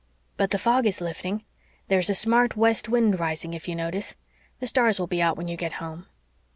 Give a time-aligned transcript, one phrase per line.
[0.35, 1.43] But the fog is lifting.
[1.87, 4.15] "There's a smart west wind rising, if you notice.
[4.59, 6.07] The stars will be out when you get home."